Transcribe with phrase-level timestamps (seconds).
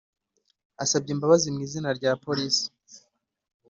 [0.83, 2.63] asabye imbabazi mwizina rya police"